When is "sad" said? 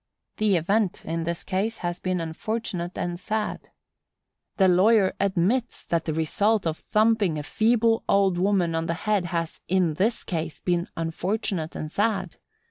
3.19-3.69, 11.91-12.37